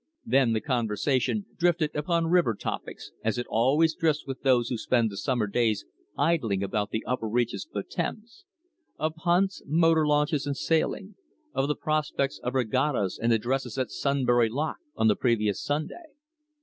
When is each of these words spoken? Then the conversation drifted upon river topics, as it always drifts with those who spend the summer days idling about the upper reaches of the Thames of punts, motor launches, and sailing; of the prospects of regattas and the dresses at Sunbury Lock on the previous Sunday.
Then 0.25 0.53
the 0.53 0.61
conversation 0.61 1.45
drifted 1.59 1.95
upon 1.95 2.25
river 2.25 2.55
topics, 2.55 3.11
as 3.23 3.37
it 3.37 3.45
always 3.47 3.93
drifts 3.93 4.25
with 4.25 4.41
those 4.41 4.69
who 4.69 4.77
spend 4.79 5.11
the 5.11 5.15
summer 5.15 5.45
days 5.45 5.85
idling 6.17 6.63
about 6.63 6.89
the 6.89 7.03
upper 7.05 7.27
reaches 7.29 7.67
of 7.67 7.73
the 7.73 7.83
Thames 7.83 8.43
of 8.97 9.13
punts, 9.13 9.61
motor 9.67 10.07
launches, 10.07 10.47
and 10.47 10.57
sailing; 10.57 11.17
of 11.53 11.67
the 11.67 11.75
prospects 11.75 12.39
of 12.39 12.55
regattas 12.55 13.19
and 13.21 13.31
the 13.31 13.37
dresses 13.37 13.77
at 13.77 13.91
Sunbury 13.91 14.49
Lock 14.49 14.77
on 14.95 15.07
the 15.07 15.15
previous 15.15 15.61
Sunday. 15.61 16.07